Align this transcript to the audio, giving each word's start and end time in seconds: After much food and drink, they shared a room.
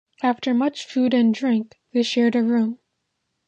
After 0.23 0.55
much 0.55 0.87
food 0.87 1.13
and 1.13 1.31
drink, 1.31 1.77
they 1.93 2.01
shared 2.01 2.35
a 2.35 2.41
room. 2.41 2.79